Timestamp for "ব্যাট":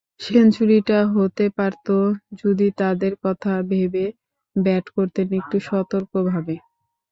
4.55-4.85